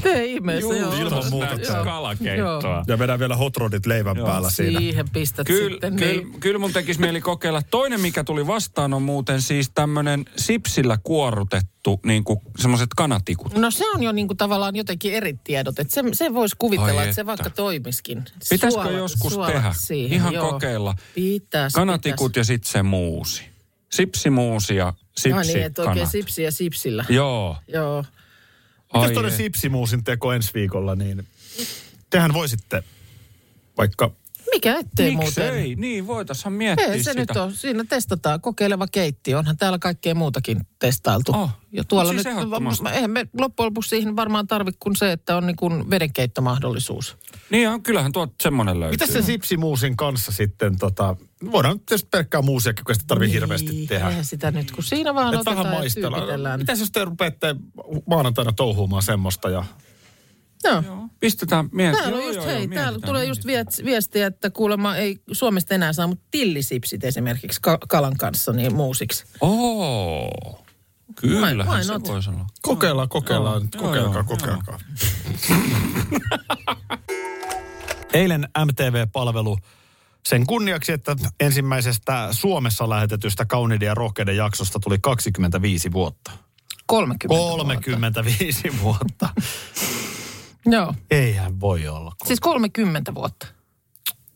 [0.03, 0.93] Tee ihmeessä, joo.
[1.01, 1.47] ilman muuta.
[1.47, 1.85] näyttää Joo.
[1.85, 2.85] kalakeittoa.
[2.87, 4.27] Ja vedän vielä hot rodit leivän Joo.
[4.27, 4.81] päällä siinä.
[4.81, 5.97] Siihen pistät Kyllä, sitten.
[5.97, 6.41] kyllä, Niin.
[6.41, 7.63] kyllä mun tekisi mieli kokeilla.
[7.63, 13.55] Toinen, mikä tuli vastaan, on muuten siis tämmöinen sipsillä kuorrutettu, niin kuin semmoiset kanatikut.
[13.55, 15.79] No se on jo niin kuin tavallaan jotenkin eri tiedot.
[15.79, 17.27] Että se, se voisi kuvitella, Ai että se että.
[17.27, 18.25] vaikka toimiskin.
[18.51, 19.75] Pitäisikö Suolat- joskus suolat tehdä?
[19.79, 20.51] Siihen, Ihan joo.
[20.53, 20.95] kokeilla.
[21.15, 23.43] Pitäisi, Kanatikut ja sitten se muusi.
[23.93, 25.33] Sipsimuusi ja Pitäisi.
[25.33, 27.05] Ai sipsi niin, että oikein sipsiä sipsillä.
[27.09, 27.57] Joo.
[27.69, 28.05] Joo.
[28.95, 29.37] Mitäs Ai tuonne ei.
[29.37, 31.27] sipsimuusin teko ensi viikolla, niin
[32.11, 32.83] tehän voisitte
[33.77, 34.11] vaikka...
[34.55, 35.51] Mikä ettei Miksei?
[35.51, 35.81] muuten?
[35.81, 37.21] Niin, voitaisiin miettiä Ei se sitä.
[37.21, 37.53] nyt on.
[37.53, 39.39] Siinä testataan kokeileva keittiö.
[39.39, 41.33] Onhan täällä kaikkea muutakin testailtu.
[41.33, 42.89] Oh, Ja tuolla siis nyt, ehdottomasti.
[42.93, 47.17] eihän me loppujen lopuksi siihen varmaan tarvitse kuin se, että on niin kuin vedenkeittomahdollisuus.
[47.51, 48.95] Niin on, kyllähän tuot semmoinen löytyy.
[49.07, 51.17] Mitä se sipsimuusin kanssa sitten, tota,
[51.53, 54.09] voidaan tietysti pelkkää muusiakin, kun sitä tarvii hirveästi Niin, tehdä.
[54.09, 56.17] Eihän sitä nyt, kun siinä vaan Et otetaan vähän ja maistella.
[56.17, 56.61] tyypitellään.
[56.61, 57.57] Mitäs jos te rupeatte
[58.07, 59.65] maanantaina touhuumaan semmoista ja
[60.71, 61.09] Joo.
[61.21, 62.03] Pistetään miettiä.
[62.03, 66.07] Täällä on just, hei, täällä tulee just viet- viestiä, että kuulemma ei Suomesta enää saa,
[66.07, 69.25] mutta tillisipsit esimerkiksi ka- kalan kanssa niin muusiksi.
[69.41, 70.65] Oo.
[71.15, 72.09] Kyllähän Why se not?
[72.09, 72.47] voisi olla.
[72.63, 74.79] kokeillaan, kokeillaan, Joo, nyt joo, kokeilkaa, joo, kokeilkaa.
[78.15, 79.59] Eilen MTV-palvelu
[80.29, 86.31] sen kunniaksi, että ensimmäisestä Suomessa lähetetystä Kauniiden ja rohkeiden jaksosta tuli 25 vuotta.
[86.87, 89.29] 30 35 vuotta.
[90.67, 92.13] Joo, Eihän voi olla.
[92.27, 93.47] siis 30 vuotta.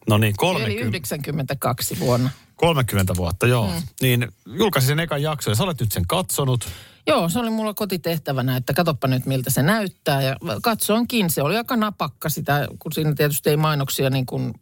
[0.09, 2.31] No niin, Eli 30, 92 vuonna.
[2.57, 3.67] 30 vuotta, joo.
[3.71, 3.83] Mm.
[4.01, 6.69] Niin julkaisin sen ekan jakson ja sä olet nyt sen katsonut.
[7.09, 10.23] Joo, se oli mulla kotitehtävänä, että katoppa nyt miltä se näyttää.
[10.23, 14.55] Ja katsoinkin, se oli aika napakka sitä, kun siinä tietysti ei mainoksia niin kuin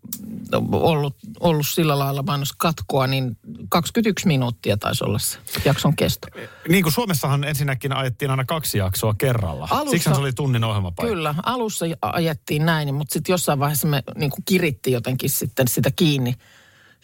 [0.73, 3.37] ollut, ollut sillä lailla mainoskatkoa, niin
[3.69, 6.29] 21 minuuttia taisi olla se jakson kesto.
[6.69, 9.69] Niin kuin Suomessahan ensinnäkin ajettiin aina kaksi jaksoa kerralla.
[9.71, 11.15] Alussa- Siksi se oli tunnin ohjelmapaikka.
[11.15, 15.91] Kyllä, alussa ajettiin näin, mutta sitten jossain vaiheessa me niin kuin kirittiin jotenkin sitten sitä
[15.97, 16.35] kiinni,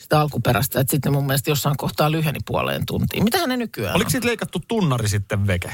[0.03, 0.81] sitä alkuperäistä.
[0.81, 3.25] Että sitten mun mielestä jossain kohtaa lyheni puoleen tuntiin.
[3.25, 4.11] Mitähän ne nykyään Oliko on?
[4.11, 5.73] siitä leikattu tunnari sitten veke?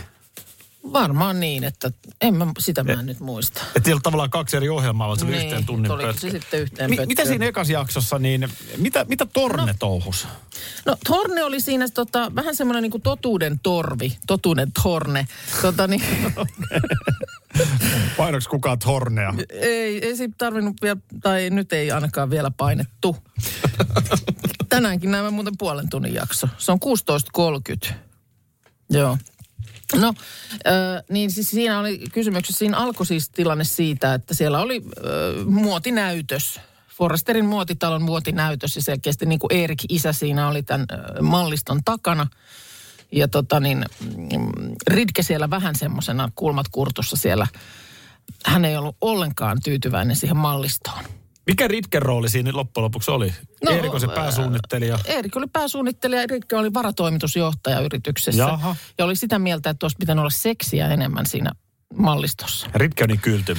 [0.93, 3.62] Varmaan niin, että en mä, sitä mä en nyt muista.
[3.77, 6.21] Että ei ollut tavallaan kaksi eri ohjelmaa, vaan se oli Niin, yhteen tunnin oliko pötkö.
[6.21, 9.75] se sitten yhteen Mi- mitä siinä ekas jaksossa, niin mitä, mitä Torne no.
[9.79, 10.27] touhus?
[10.87, 15.29] No Torne oli siinä tota, vähän semmoinen niin totuuden torvi, totuuden torne.
[15.62, 16.03] Tota, niin,
[18.17, 19.35] Painoks kukaan Tornea?
[19.51, 23.17] ei, ei siitä tarvinnut vielä, tai nyt ei ainakaan vielä painettu.
[24.69, 26.49] Tänäänkin näemme muuten puolen tunnin jakso.
[26.59, 26.79] Se on
[27.88, 27.93] 16.30.
[28.91, 29.19] Joo.
[29.94, 30.14] No,
[30.66, 35.46] äh, niin siis siinä oli kysymyksessä, siinä alkoi siis tilanne siitä, että siellä oli äh,
[35.46, 36.61] muotinäytös.
[36.88, 42.27] Forresterin muotitalon muotinäytös ja selkeästi niin kuin Erik isä siinä oli tämän äh, malliston takana.
[43.12, 47.46] Ja tota niin, mm, Ridke siellä vähän semmoisena kulmat kurtussa siellä.
[48.46, 51.05] Hän ei ollut ollenkaan tyytyväinen siihen mallistoon.
[51.49, 53.33] Mikä Ritken rooli siinä loppujen lopuksi oli?
[53.65, 54.99] No, Erik on se pääsuunnittelija.
[55.05, 58.43] Erik oli pääsuunnittelija, Rikke oli varatoimitusjohtaja yrityksessä.
[58.43, 58.77] Jaha.
[58.99, 61.53] Ja oli sitä mieltä, että olisi pitänyt olla seksiä enemmän siinä
[61.95, 62.67] mallistossa.
[62.75, 63.59] Ritke on niin.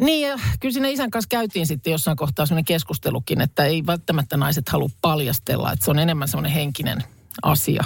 [0.00, 4.36] Niin ja kyllä siinä isän kanssa käytiin sitten jossain kohtaa sellainen keskustelukin, että ei välttämättä
[4.36, 7.04] naiset halua paljastella, että se on enemmän semmoinen henkinen
[7.42, 7.84] asia.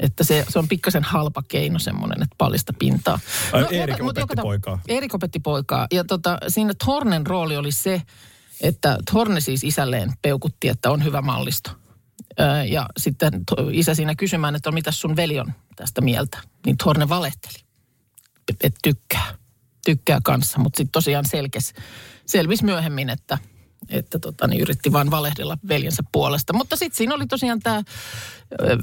[0.00, 3.18] Että se, se on pikkasen halpa keino semmoinen, että paljasta pintaa.
[3.52, 4.80] No, Erik opetti ta- poikaa.
[4.88, 5.86] Erik opetti poikaa.
[5.92, 8.02] Ja tota, siinä Thornen rooli oli se,
[8.60, 11.70] että Thorne siis isälleen peukutti, että on hyvä mallisto.
[12.68, 13.32] Ja sitten
[13.72, 16.38] isä siinä kysymään, että mitä sun veli on tästä mieltä.
[16.66, 17.58] Niin Thorne valehteli,
[18.62, 19.34] että tykkää.
[19.84, 21.72] Tykkää kanssa, mutta sitten tosiaan selkes,
[22.26, 23.38] selvisi myöhemmin, että,
[23.88, 26.52] että tota, niin yritti vain valehdella veljensä puolesta.
[26.52, 27.82] Mutta sitten siinä oli tosiaan tämä,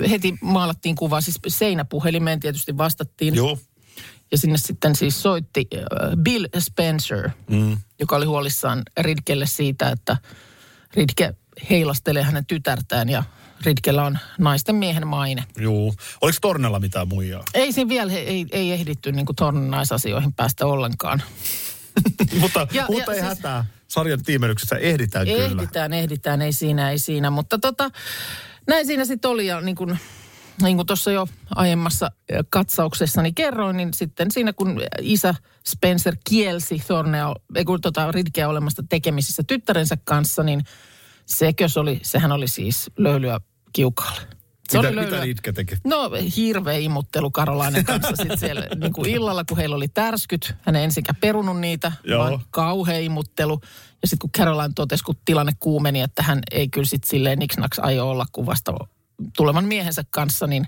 [0.10, 3.36] heti maalattiin kuva, siis seinäpuhelimeen tietysti vastattiin.
[3.36, 3.60] Joo.
[4.36, 5.82] Ja sinne sitten siis soitti äh,
[6.24, 7.78] Bill Spencer, mm.
[8.00, 10.18] joka oli huolissaan Ridkelle siitä, että
[10.94, 11.36] Ridke
[11.70, 13.24] heilastelee hänen tytärtään ja
[13.66, 15.44] Ridkellä on naisten miehen maine.
[15.58, 15.94] Joo.
[16.22, 17.44] Oliko Tornella mitään muijaa?
[17.54, 21.22] Ei siinä vielä, ei, ei ehditty niin kuin Tornin naisasioihin päästä ollenkaan.
[22.40, 23.66] mutta Ja- mutta ja ei siis- hätää.
[23.88, 25.46] Sarjan tiimelyksessä ehditään kyllä.
[25.46, 27.30] Ehditään, ehditään, ei siinä, ei siinä.
[27.30, 27.92] Mutta tota,
[28.68, 30.00] näin siinä sitten oli ja niin kuin,
[30.62, 32.12] niin kuin tuossa jo aiemmassa
[32.50, 35.36] katsauksessani kerroin, niin sitten siinä kun isä
[35.68, 40.64] Spencer kielsi Thornea, ei kun tota Ridkeä olemasta tekemisissä tyttärensä kanssa, niin
[41.26, 43.40] sekös oli, sehän oli siis löylyä
[43.74, 44.22] kiukaalle.
[44.72, 45.76] Se Mitä, oli mitä löylyä- Ritke teki?
[45.84, 50.56] No hirveä imuttelu Karolainen kanssa sitten siellä niin kuin illalla, kun heillä oli tärskyt.
[50.62, 52.20] Hän ei ensinkään perunut niitä, Joo.
[52.24, 53.60] vaan kauhea imuttelu.
[54.02, 57.80] Ja sitten kun Caroline totesi, kun tilanne kuumeni, että hän ei kyllä sitten silleen niksnaks
[57.80, 58.74] aio olla kuin vasta
[59.38, 60.66] tulevan miehensä kanssa, niin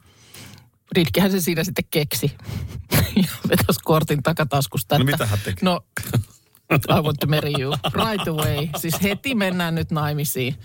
[0.96, 2.32] Ritkihän se siinä sitten keksi.
[3.16, 4.98] ja vetäisi kortin takataskusta.
[4.98, 5.66] No että- mitä hän teki?
[5.66, 5.80] No,
[6.74, 7.74] I want to marry you.
[7.94, 8.68] Right away.
[8.78, 10.56] Siis heti mennään nyt naimisiin.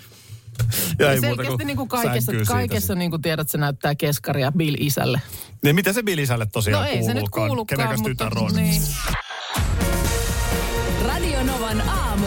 [0.99, 3.49] Ja Ja ei muuta selkeästi kuin niin kuin kaikessa, sänkyy siitä kaikessa niin kuin tiedät,
[3.49, 5.21] se näyttää keskaria Bill isälle.
[5.63, 8.54] Niin mitä se Bilisälle tosiaan No ei se nyt kuulukaan, Kenekäs mutta tytär on?
[8.54, 8.83] niin.
[11.06, 12.27] Radio Novan aamu.